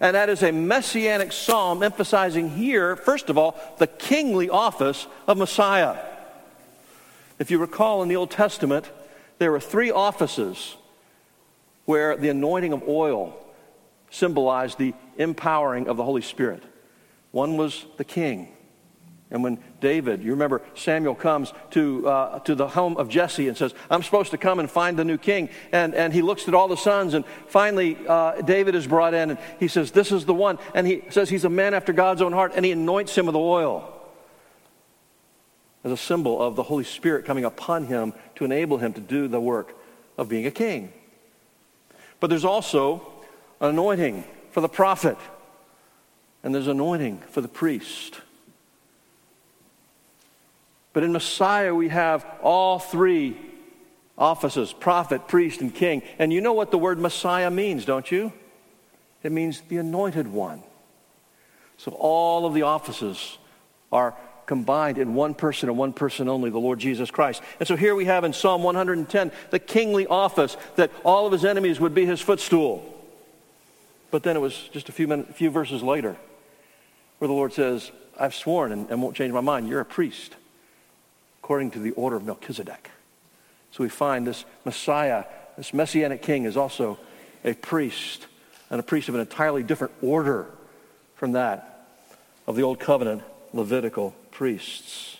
[0.00, 5.36] And that is a messianic psalm emphasizing here, first of all, the kingly office of
[5.36, 5.96] Messiah.
[7.40, 8.88] If you recall in the Old Testament,
[9.38, 10.76] there were three offices
[11.86, 13.36] where the anointing of oil
[14.10, 16.62] symbolized the empowering of the Holy Spirit.
[17.30, 18.48] One was the king.
[19.30, 23.56] And when David, you remember Samuel comes to, uh, to the home of Jesse and
[23.56, 25.50] says, I'm supposed to come and find the new king.
[25.70, 29.30] And, and he looks at all the sons, and finally uh, David is brought in,
[29.30, 30.58] and he says, This is the one.
[30.74, 33.36] And he says he's a man after God's own heart, and he anoints him with
[33.36, 33.94] oil
[35.84, 39.28] as a symbol of the Holy Spirit coming upon him to enable him to do
[39.28, 39.74] the work
[40.16, 40.92] of being a king.
[42.18, 43.12] But there's also
[43.60, 45.16] anointing for the prophet,
[46.42, 48.20] and there's anointing for the priest.
[50.92, 53.36] But in Messiah, we have all three
[54.16, 56.02] offices prophet, priest, and king.
[56.18, 58.32] And you know what the word Messiah means, don't you?
[59.22, 60.62] It means the anointed one.
[61.76, 63.38] So all of the offices
[63.92, 64.14] are
[64.46, 67.42] combined in one person and one person only, the Lord Jesus Christ.
[67.60, 71.44] And so here we have in Psalm 110 the kingly office that all of his
[71.44, 72.97] enemies would be his footstool.
[74.10, 76.16] But then it was just a few, minutes, a few verses later
[77.18, 79.68] where the Lord says, I've sworn and, and won't change my mind.
[79.68, 80.36] You're a priest
[81.42, 82.90] according to the order of Melchizedek.
[83.70, 85.24] So we find this Messiah,
[85.56, 86.98] this Messianic king, is also
[87.44, 88.26] a priest,
[88.70, 90.46] and a priest of an entirely different order
[91.16, 91.86] from that
[92.46, 95.18] of the Old Covenant Levitical priests.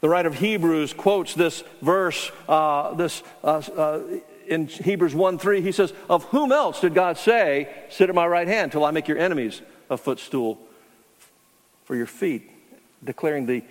[0.00, 4.00] The writer of Hebrews quotes this verse, uh, this uh, uh,
[4.46, 8.26] in Hebrews 1 3, he says, Of whom else did God say, Sit at my
[8.26, 10.58] right hand till I make your enemies a footstool
[11.84, 12.50] for your feet?
[13.04, 13.62] Declaring the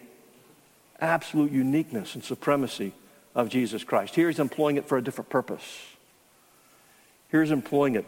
[1.00, 2.94] absolute uniqueness and supremacy
[3.34, 4.16] of Jesus Christ.
[4.16, 5.64] Here he's employing it for a different purpose.
[7.30, 8.06] Here he's employing it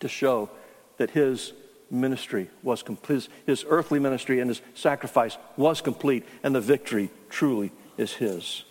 [0.00, 0.50] to show
[0.96, 1.52] that his
[1.90, 7.10] ministry was complete, his, his earthly ministry and his sacrifice was complete, and the victory
[7.28, 8.64] truly is his.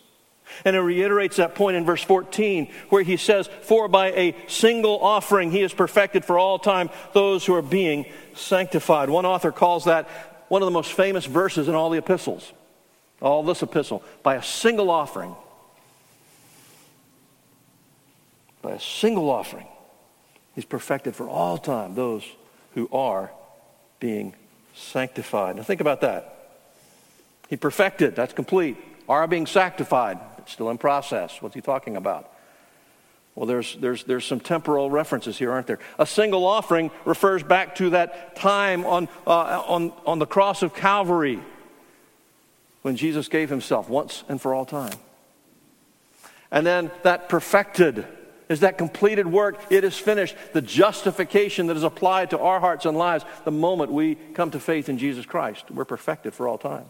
[0.66, 5.00] And it reiterates that point in verse 14 where he says, For by a single
[5.04, 9.10] offering he has perfected for all time those who are being sanctified.
[9.10, 10.08] One author calls that
[10.48, 12.52] one of the most famous verses in all the epistles,
[13.22, 14.04] all this epistle.
[14.22, 15.36] By a single offering,
[18.62, 19.68] by a single offering,
[20.54, 22.26] he's perfected for all time those
[22.74, 23.32] who are
[24.00, 24.34] being
[24.74, 25.56] sanctified.
[25.56, 26.38] Now think about that.
[27.50, 28.78] He perfected, that's complete.
[29.10, 30.20] Are being sanctified,
[30.52, 31.42] still in process.
[31.42, 32.32] What's he talking about?
[33.36, 35.80] Well, there's, there's, there's some temporal references here, aren't there?
[35.98, 40.76] A single offering refers back to that time on, uh, on, on the cross of
[40.76, 41.40] Calvary
[42.82, 44.98] when Jesus gave himself once and for all time.
[46.52, 48.06] And then that perfected
[48.50, 49.58] is that completed work.
[49.70, 50.36] It is finished.
[50.52, 54.60] The justification that is applied to our hearts and lives the moment we come to
[54.60, 55.72] faith in Jesus Christ.
[55.72, 56.90] We're perfected for all time.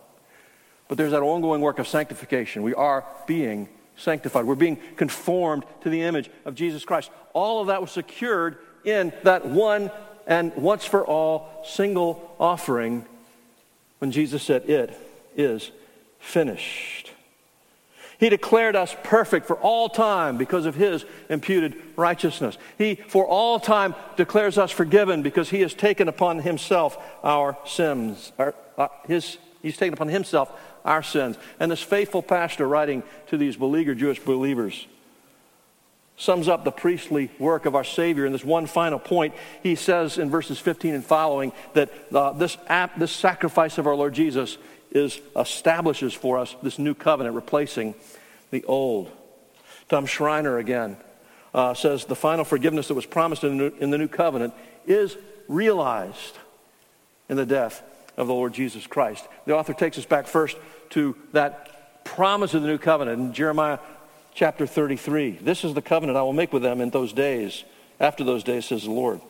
[0.92, 2.64] But there's that ongoing work of sanctification.
[2.64, 4.44] We are being sanctified.
[4.44, 7.12] We're being conformed to the image of Jesus Christ.
[7.32, 9.90] All of that was secured in that one
[10.28, 13.06] and once for all single offering
[14.00, 14.94] when Jesus said, It
[15.38, 15.72] is
[16.20, 17.14] finished.
[18.20, 22.58] He declared us perfect for all time because of his imputed righteousness.
[22.78, 28.34] He, for all time, declares us forgiven because he has taken upon himself our sins.
[28.38, 30.52] Our, uh, his, he's taken upon himself
[30.86, 31.38] our sins.
[31.60, 34.88] And this faithful pastor, writing to these beleaguered Jewish believers,
[36.18, 39.34] sums up the priestly work of our Savior in this one final point.
[39.64, 43.96] He says in verses 15 and following that uh, this, app, this sacrifice of our
[43.96, 44.58] Lord Jesus
[44.92, 47.96] is, establishes for us this new covenant, replacing
[48.52, 49.12] the old.
[49.90, 50.98] Tom Schreiner again
[51.54, 54.54] uh, says the final forgiveness that was promised in the, new, in the new covenant
[54.86, 55.18] is
[55.48, 56.38] realized
[57.30, 57.82] in the death
[58.22, 59.28] of the Lord Jesus Christ.
[59.46, 60.56] The author takes us back first
[60.92, 63.80] to that promise of the new covenant in Jeremiah
[64.36, 65.40] chapter 33.
[65.42, 67.64] This is the covenant I will make with them in those days.
[68.00, 69.22] After those days, says the Lord.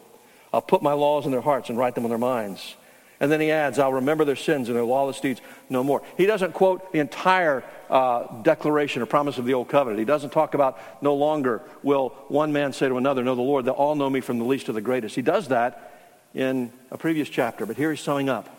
[0.54, 2.75] I'll put my laws in their hearts and write them on their minds.
[3.21, 6.01] And then he adds, I'll remember their sins and their lawless deeds no more.
[6.17, 9.99] He doesn't quote the entire uh, declaration or promise of the old covenant.
[9.99, 13.63] He doesn't talk about no longer will one man say to another, Know the Lord,
[13.63, 15.15] they'll all know me from the least to the greatest.
[15.15, 15.88] He does that
[16.34, 18.49] in a previous chapter, but here he's summing up.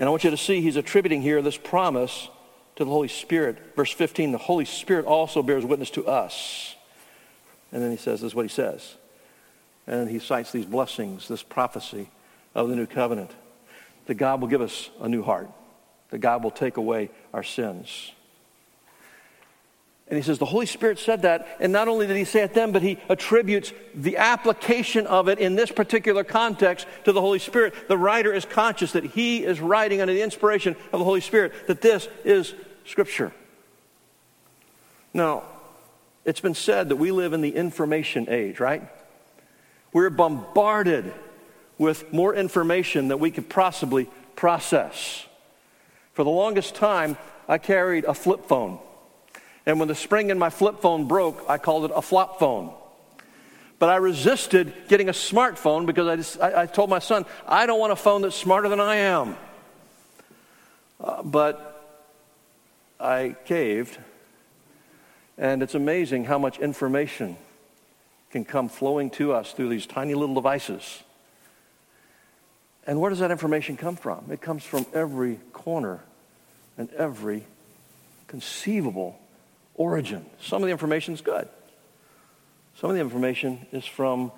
[0.00, 2.30] And I want you to see he's attributing here this promise
[2.76, 3.76] to the Holy Spirit.
[3.76, 6.74] Verse 15 the Holy Spirit also bears witness to us.
[7.70, 8.96] And then he says, This is what he says.
[9.86, 12.08] And he cites these blessings, this prophecy
[12.54, 13.30] of the new covenant
[14.06, 15.50] that God will give us a new heart,
[16.08, 18.12] that God will take away our sins.
[20.10, 22.52] And he says the Holy Spirit said that, and not only did he say it
[22.52, 27.38] then, but he attributes the application of it in this particular context to the Holy
[27.38, 27.74] Spirit.
[27.86, 31.68] The writer is conscious that he is writing under the inspiration of the Holy Spirit,
[31.68, 33.32] that this is Scripture.
[35.14, 35.44] Now,
[36.24, 38.82] it's been said that we live in the information age, right?
[39.92, 41.14] We're bombarded
[41.78, 45.24] with more information than we could possibly process.
[46.14, 47.16] For the longest time,
[47.48, 48.80] I carried a flip phone.
[49.70, 52.74] And when the spring in my flip phone broke, I called it a flop phone.
[53.78, 57.66] But I resisted getting a smartphone because I, just, I, I told my son, I
[57.66, 59.36] don't want a phone that's smarter than I am.
[60.98, 61.88] Uh, but
[62.98, 63.96] I caved,
[65.38, 67.36] and it's amazing how much information
[68.32, 71.04] can come flowing to us through these tiny little devices.
[72.88, 74.32] And where does that information come from?
[74.32, 76.00] It comes from every corner
[76.76, 77.44] and every
[78.26, 79.16] conceivable
[79.80, 80.26] origin.
[80.42, 81.48] Some of the information is good.
[82.76, 84.30] Some of the information is from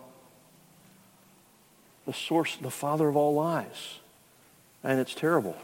[2.06, 3.98] the source, the father of all lies.
[4.84, 5.56] And it's terrible.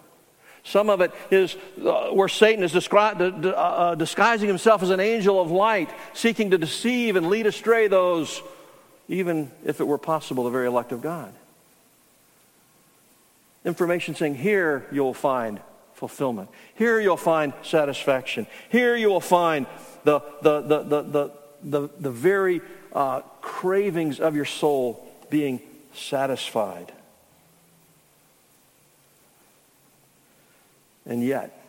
[0.64, 4.98] Some of it is uh, where Satan is descri- uh, uh, disguising himself as an
[4.98, 8.42] angel of light, seeking to deceive and lead astray those,
[9.06, 11.32] even if it were possible, the very elect of God.
[13.64, 15.60] Information saying, here you'll find
[15.98, 16.48] fulfillment.
[16.74, 18.46] Here you'll find satisfaction.
[18.70, 19.66] Here you will find
[20.04, 21.32] the, the, the, the, the,
[21.62, 22.60] the, the very
[22.92, 25.60] uh, cravings of your soul being
[25.92, 26.92] satisfied.
[31.04, 31.60] And yet,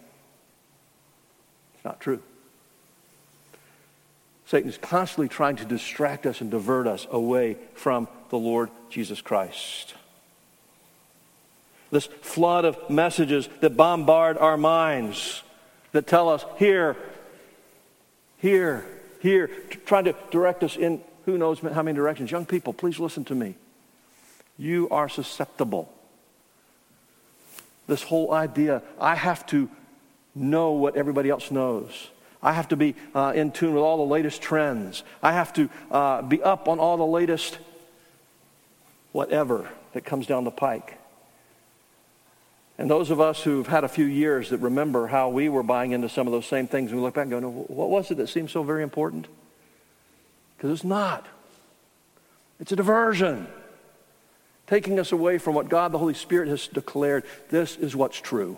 [1.74, 2.22] it's not true.
[4.46, 9.22] Satan is constantly trying to distract us and divert us away from the Lord Jesus
[9.22, 9.96] Christ
[11.92, 15.44] this flood of messages that bombard our minds,
[15.92, 16.96] that tell us here,
[18.38, 18.86] here,
[19.22, 19.50] here,
[19.86, 22.32] trying to direct us in who knows how many directions.
[22.32, 23.56] Young people, please listen to me.
[24.58, 25.92] You are susceptible.
[27.88, 29.70] This whole idea, I have to
[30.36, 32.10] know what everybody else knows.
[32.42, 35.04] I have to be uh, in tune with all the latest trends.
[35.22, 37.58] I have to uh, be up on all the latest
[39.12, 40.99] whatever that comes down the pike.
[42.80, 45.92] And those of us who've had a few years that remember how we were buying
[45.92, 48.16] into some of those same things, we look back and go, no, what was it
[48.16, 49.28] that seemed so very important?
[50.56, 51.28] Because it's not.
[52.58, 53.48] It's a diversion,
[54.66, 57.26] taking us away from what God the Holy Spirit has declared.
[57.50, 58.58] This is what's true.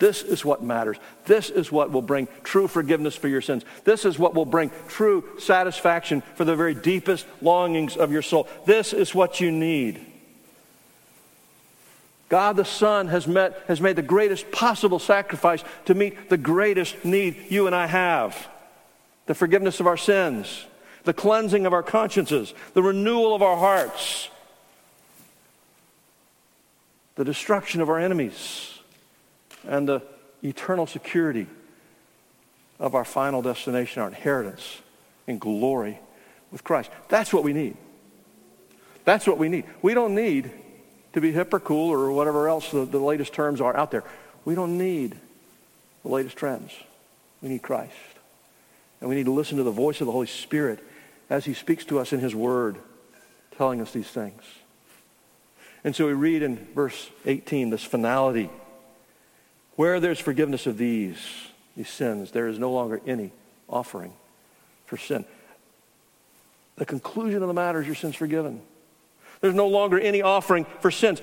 [0.00, 0.96] This is what matters.
[1.24, 3.64] This is what will bring true forgiveness for your sins.
[3.84, 8.48] This is what will bring true satisfaction for the very deepest longings of your soul.
[8.66, 10.04] This is what you need.
[12.28, 17.04] God the Son has, met, has made the greatest possible sacrifice to meet the greatest
[17.04, 18.48] need you and I have
[19.26, 20.66] the forgiveness of our sins,
[21.04, 24.28] the cleansing of our consciences, the renewal of our hearts,
[27.14, 28.78] the destruction of our enemies,
[29.66, 30.02] and the
[30.42, 31.46] eternal security
[32.78, 34.82] of our final destination, our inheritance
[35.26, 35.98] in glory
[36.50, 36.90] with Christ.
[37.08, 37.76] That's what we need.
[39.04, 39.64] That's what we need.
[39.80, 40.50] We don't need
[41.14, 44.04] to be hip or cool or whatever else the, the latest terms are out there.
[44.44, 45.16] We don't need
[46.02, 46.72] the latest trends.
[47.40, 47.92] We need Christ.
[49.00, 50.84] And we need to listen to the voice of the Holy Spirit
[51.30, 52.76] as he speaks to us in his word,
[53.56, 54.42] telling us these things.
[55.84, 58.50] And so we read in verse 18 this finality.
[59.76, 61.18] Where there's forgiveness of these,
[61.76, 63.32] these sins, there is no longer any
[63.68, 64.12] offering
[64.86, 65.24] for sin.
[66.76, 68.62] The conclusion of the matter is your sin's forgiven.
[69.44, 71.20] There's no longer any offering for sins.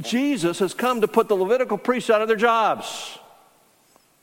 [0.00, 3.18] Jesus has come to put the Levitical priests out of their jobs.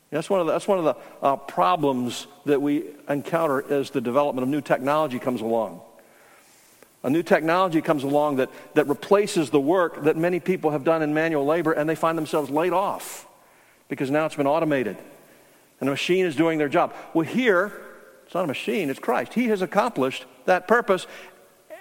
[0.08, 4.00] That's one of the, that's one of the uh, problems that we encounter as the
[4.00, 5.82] development of new technology comes along.
[7.02, 11.02] A new technology comes along that, that replaces the work that many people have done
[11.02, 13.28] in manual labor, and they find themselves laid off
[13.90, 14.96] because now it's been automated.
[15.78, 16.94] and the machine is doing their job.
[17.12, 17.70] Well, here,
[18.24, 19.34] it's not a machine, it's Christ.
[19.34, 21.06] He has accomplished that purpose,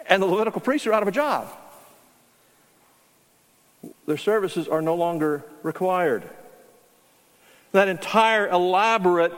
[0.08, 1.48] and the Levitical priests are out of a job.
[4.06, 6.24] Their services are no longer required.
[7.72, 9.34] That entire elaborate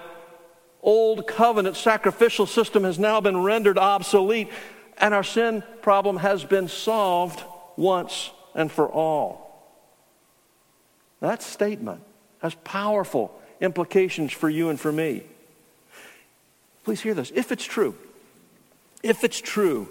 [0.82, 4.50] old covenant sacrificial system has now been rendered obsolete,
[4.98, 7.44] and our sin problem has been solved
[7.78, 9.44] once and for all.
[11.22, 12.02] That statement
[12.39, 15.24] has powerful implications for you and for me.
[16.84, 17.32] Please hear this.
[17.34, 17.96] If it's true,
[19.02, 19.88] if it's true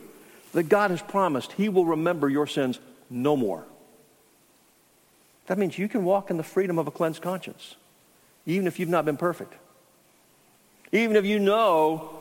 [0.53, 2.79] that God has promised He will remember your sins
[3.09, 3.65] no more,
[5.47, 7.77] that means you can walk in the freedom of a cleansed conscience,
[8.47, 9.55] even if you've not been perfect,
[10.93, 12.19] even if you know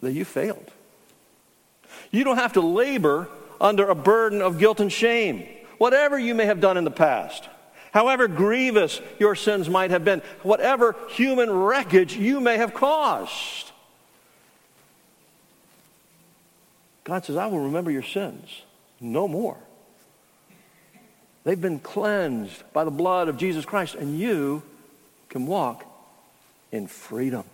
[0.00, 0.70] that you failed.
[2.10, 3.28] You don't have to labor
[3.60, 5.46] under a burden of guilt and shame,
[5.78, 7.48] whatever you may have done in the past.
[7.92, 13.72] However grievous your sins might have been, whatever human wreckage you may have caused.
[17.04, 18.62] God says, I will remember your sins
[19.00, 19.56] no more.
[21.46, 24.64] They've been cleansed by the blood of Jesus Christ, and you
[25.28, 25.84] can walk
[26.72, 27.44] in freedom.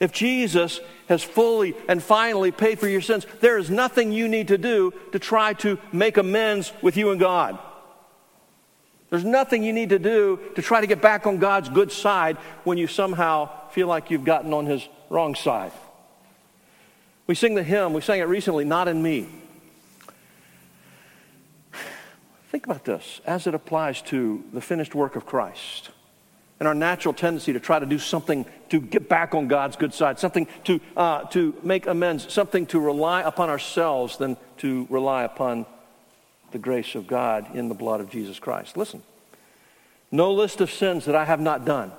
[0.00, 4.48] If Jesus has fully and finally paid for your sins, there is nothing you need
[4.48, 7.56] to do to try to make amends with you and God.
[9.10, 12.36] There's nothing you need to do to try to get back on God's good side
[12.64, 15.70] when you somehow feel like you've gotten on his wrong side.
[17.28, 19.28] We sing the hymn, we sang it recently, Not in Me.
[22.50, 25.90] Think about this as it applies to the finished work of Christ
[26.58, 29.94] and our natural tendency to try to do something to get back on God's good
[29.94, 35.22] side, something to, uh, to make amends, something to rely upon ourselves than to rely
[35.22, 35.64] upon
[36.50, 38.76] the grace of God in the blood of Jesus Christ.
[38.76, 39.04] Listen,
[40.10, 41.92] no list of sins that I have not done.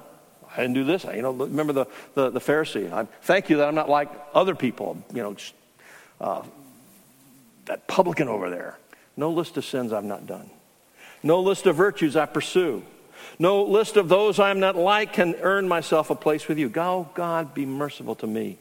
[0.52, 1.06] I didn't do this.
[1.06, 2.92] You know, remember the, the, the Pharisee.
[2.92, 5.36] I thank you that I'm not like other people, you know,
[6.20, 6.44] uh,
[7.68, 8.78] that publican over there.
[9.18, 10.50] No list of sins I've not done.
[11.24, 12.84] No list of virtues I pursue.
[13.38, 16.70] No list of those I'm not like can earn myself a place with you.
[16.70, 18.58] Go, God, be merciful to me.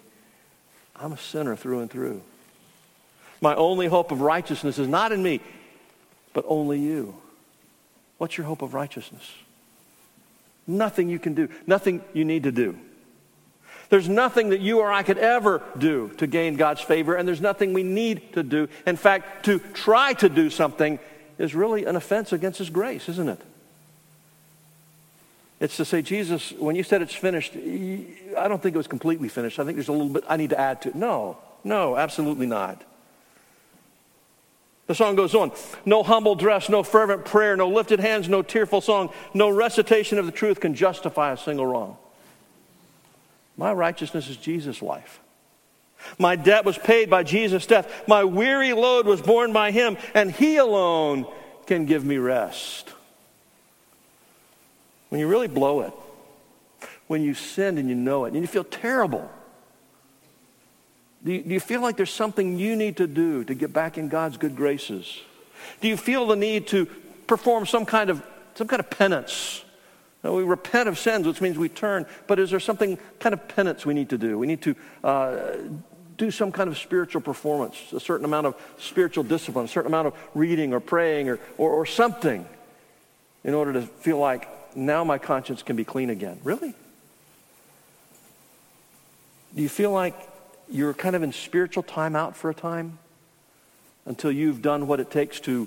[0.96, 2.22] I'm a sinner through and through.
[3.40, 5.40] My only hope of righteousness is not in me,
[6.34, 7.14] but only you.
[8.18, 9.32] What's your hope of righteousness?
[10.66, 12.78] Nothing you can do, nothing you need to do.
[13.90, 17.40] There's nothing that you or I could ever do to gain God's favor, and there's
[17.40, 18.68] nothing we need to do.
[18.86, 21.00] In fact, to try to do something
[21.38, 23.40] is really an offense against His grace, isn't it?
[25.58, 29.28] It's to say, Jesus, when you said it's finished, I don't think it was completely
[29.28, 29.58] finished.
[29.58, 30.94] I think there's a little bit I need to add to it.
[30.94, 32.82] No, no, absolutely not.
[34.86, 35.52] The song goes on
[35.84, 40.26] No humble dress, no fervent prayer, no lifted hands, no tearful song, no recitation of
[40.26, 41.96] the truth can justify a single wrong.
[43.60, 45.20] My righteousness is Jesus' life.
[46.18, 48.08] My debt was paid by Jesus' death.
[48.08, 51.26] My weary load was borne by him, and he alone
[51.66, 52.88] can give me rest.
[55.10, 55.92] When you really blow it,
[57.06, 59.30] when you sin and you know it, and you feel terrible,
[61.22, 63.98] do you, do you feel like there's something you need to do to get back
[63.98, 65.20] in God's good graces?
[65.82, 66.86] Do you feel the need to
[67.26, 68.22] perform some kind of,
[68.54, 69.66] some kind of penance?
[70.22, 73.48] Now, we repent of sins, which means we turn, but is there something kind of
[73.48, 74.38] penance we need to do?
[74.38, 75.40] We need to uh,
[76.18, 80.08] do some kind of spiritual performance, a certain amount of spiritual discipline, a certain amount
[80.08, 82.46] of reading or praying or, or, or something
[83.44, 84.46] in order to feel like
[84.76, 86.38] now my conscience can be clean again.
[86.44, 86.74] Really?
[89.54, 90.14] Do you feel like
[90.68, 92.98] you're kind of in spiritual timeout for a time
[94.04, 95.66] until you've done what it takes to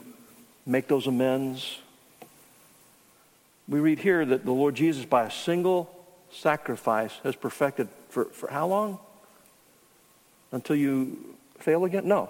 [0.65, 1.79] make those amends?
[3.67, 5.89] We read here that the Lord Jesus, by a single
[6.31, 8.99] sacrifice, has perfected for, for how long?
[10.51, 12.07] Until you fail again?
[12.07, 12.29] No.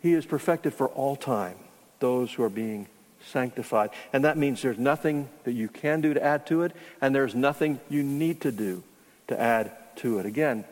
[0.00, 1.56] He is perfected for all time,
[2.00, 2.88] those who are being
[3.24, 3.90] sanctified.
[4.12, 7.34] And that means there's nothing that you can do to add to it, and there's
[7.34, 8.82] nothing you need to do
[9.28, 10.26] to add to it.
[10.26, 10.64] Again,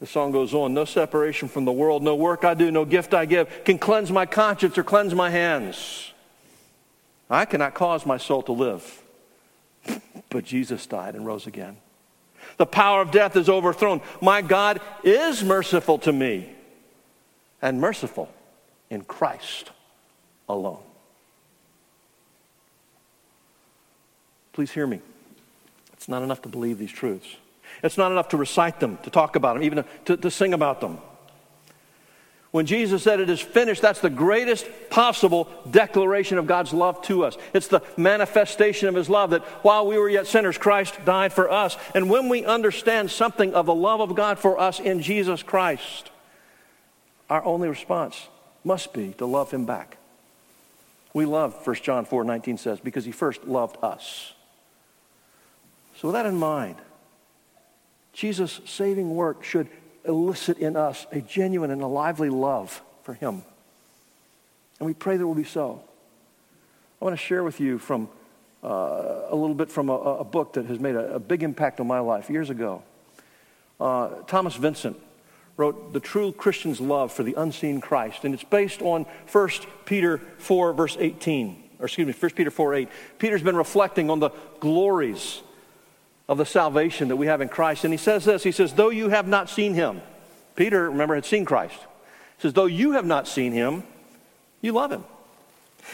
[0.00, 3.14] the song goes on No separation from the world, no work I do, no gift
[3.14, 6.12] I give can cleanse my conscience or cleanse my hands.
[7.30, 9.02] I cannot cause my soul to live.
[10.30, 11.76] But Jesus died and rose again.
[12.56, 14.00] The power of death is overthrown.
[14.20, 16.50] My God is merciful to me
[17.62, 18.28] and merciful
[18.90, 19.70] in Christ
[20.48, 20.82] alone.
[24.52, 25.00] Please hear me.
[25.92, 27.36] It's not enough to believe these truths.
[27.82, 30.80] It's not enough to recite them, to talk about them, even to, to sing about
[30.80, 30.98] them.
[32.54, 37.24] When Jesus said it is finished, that's the greatest possible declaration of God's love to
[37.24, 37.36] us.
[37.52, 41.50] It's the manifestation of His love that while we were yet sinners, Christ died for
[41.50, 41.76] us.
[41.96, 46.12] And when we understand something of the love of God for us in Jesus Christ,
[47.28, 48.28] our only response
[48.62, 49.96] must be to love Him back.
[51.12, 54.32] We love, 1 John 4 19 says, because He first loved us.
[55.96, 56.76] So, with that in mind,
[58.12, 59.66] Jesus' saving work should
[60.04, 63.42] elicit in us a genuine and a lively love for Him.
[64.78, 65.82] And we pray that will be so.
[67.00, 68.08] I want to share with you from
[68.62, 71.80] uh, a little bit from a, a, book that has made a, a, big impact
[71.80, 72.82] on my life years ago.
[73.78, 74.98] Uh, Thomas Vincent
[75.58, 79.48] wrote The True Christian's Love for the Unseen Christ, and it's based on 1
[79.84, 82.88] Peter 4, verse 18, or excuse me, 1 Peter 4, 8.
[83.18, 84.30] Peter's been reflecting on the
[84.60, 85.42] glories
[86.28, 87.84] of the salvation that we have in Christ.
[87.84, 90.00] And he says this He says, Though you have not seen him,
[90.56, 91.78] Peter, remember, had seen Christ.
[92.36, 93.82] He says, Though you have not seen him,
[94.60, 95.04] you love him.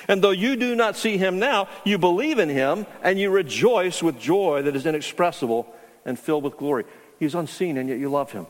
[0.07, 4.03] And though you do not see him now, you believe in him and you rejoice
[4.03, 5.67] with joy that is inexpressible
[6.05, 6.85] and filled with glory.
[7.19, 8.47] He's unseen and yet you love him.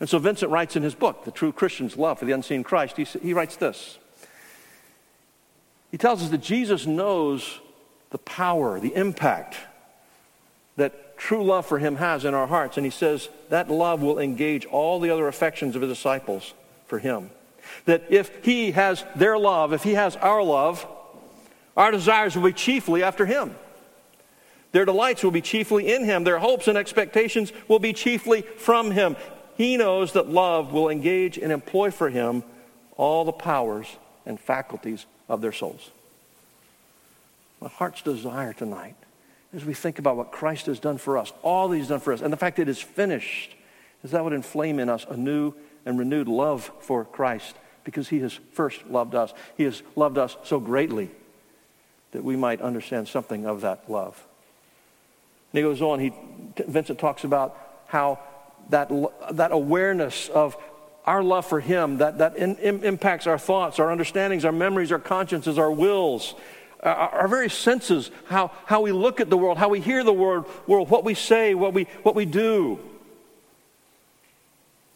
[0.00, 2.96] And so Vincent writes in his book, The True Christian's Love for the Unseen Christ,
[2.96, 3.98] he, he writes this.
[5.92, 7.60] He tells us that Jesus knows
[8.10, 9.56] the power, the impact
[10.76, 12.76] that true love for him has in our hearts.
[12.76, 16.54] And he says that love will engage all the other affections of his disciples
[16.86, 17.30] for him.
[17.86, 20.86] That if he has their love, if he has our love,
[21.76, 23.54] our desires will be chiefly after him.
[24.72, 26.24] Their delights will be chiefly in him.
[26.24, 29.16] Their hopes and expectations will be chiefly from him.
[29.56, 32.42] He knows that love will engage and employ for him
[32.96, 33.86] all the powers
[34.26, 35.90] and faculties of their souls.
[37.60, 38.96] My heart's desire tonight
[39.54, 42.12] as we think about what Christ has done for us, all that He's done for
[42.12, 43.54] us, and the fact that it is finished,
[44.02, 45.54] is that would inflame in us a new
[45.86, 49.32] and renewed love for Christ because He has first loved us.
[49.56, 51.10] He has loved us so greatly
[52.12, 54.24] that we might understand something of that love.
[55.52, 56.12] And he goes on, he,
[56.66, 58.18] Vincent talks about how
[58.70, 58.90] that,
[59.32, 60.56] that awareness of
[61.06, 64.90] our love for Him, that, that in, in, impacts our thoughts, our understandings, our memories,
[64.90, 66.34] our consciences, our wills,
[66.84, 70.12] Uh, our very senses, how, how we look at the world, how we hear the
[70.12, 72.78] word, world, what we say, what we, what we do.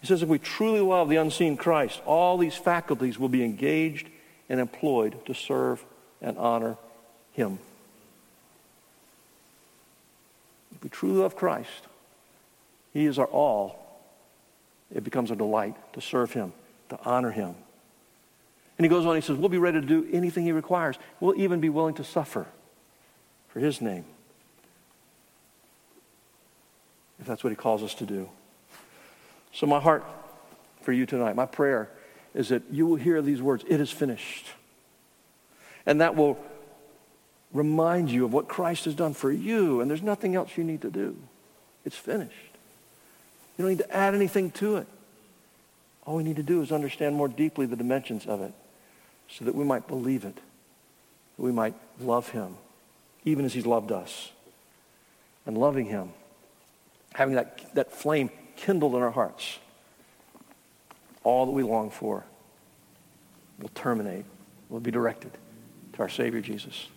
[0.00, 4.06] He says if we truly love the unseen Christ, all these faculties will be engaged
[4.50, 5.82] and employed to serve
[6.20, 6.76] and honor
[7.32, 7.58] Him.
[10.76, 11.86] If we truly love Christ,
[12.92, 13.84] He is our all.
[14.94, 16.52] It becomes a delight to serve Him,
[16.90, 17.54] to honor Him.
[18.78, 20.96] And he goes on, he says, We'll be ready to do anything he requires.
[21.18, 22.46] We'll even be willing to suffer
[23.48, 24.04] for his name.
[27.20, 28.30] If that's what he calls us to do.
[29.52, 30.04] So, my heart
[30.82, 31.90] for you tonight, my prayer
[32.34, 34.46] is that you will hear these words, It is finished.
[35.84, 36.38] And that will
[37.52, 40.82] remind you of what Christ has done for you, and there's nothing else you need
[40.82, 41.16] to do.
[41.84, 42.32] It's finished.
[43.56, 44.86] You don't need to add anything to it.
[46.04, 48.52] All we need to do is understand more deeply the dimensions of it
[49.28, 52.56] so that we might believe it, that we might love him,
[53.24, 54.32] even as he's loved us.
[55.46, 56.10] And loving him,
[57.14, 59.58] having that, that flame kindled in our hearts,
[61.24, 62.24] all that we long for
[63.58, 64.26] will terminate,
[64.68, 65.30] will be directed
[65.94, 66.88] to our Savior Jesus.